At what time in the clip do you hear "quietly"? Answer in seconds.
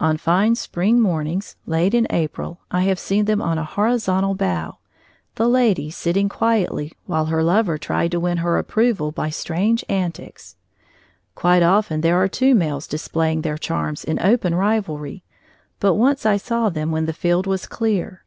6.28-6.92